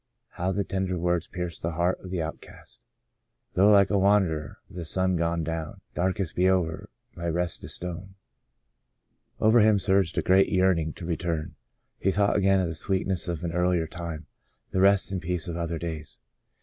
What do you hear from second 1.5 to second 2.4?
the heart of the